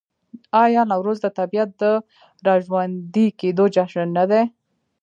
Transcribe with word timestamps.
آیا 0.63 0.81
نوروز 0.91 1.17
د 1.21 1.27
طبیعت 1.39 1.69
د 1.81 1.83
راژوندي 2.47 3.27
کیدو 3.39 3.65
جشن 3.75 4.07
نه 4.17 4.23
دی؟ 4.31 4.41